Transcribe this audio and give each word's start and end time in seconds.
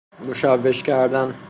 مشوش 0.27 0.83
کردن 0.83 1.33